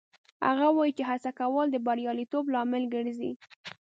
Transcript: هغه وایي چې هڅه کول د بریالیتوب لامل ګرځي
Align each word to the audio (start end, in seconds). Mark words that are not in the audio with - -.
هغه 0.47 0.67
وایي 0.77 0.91
چې 0.97 1.03
هڅه 1.09 1.29
کول 1.39 1.67
د 1.71 1.77
بریالیتوب 1.85 2.45
لامل 2.53 2.83
ګرځي 2.93 3.31